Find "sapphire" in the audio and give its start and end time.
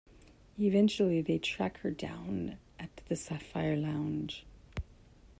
3.15-3.77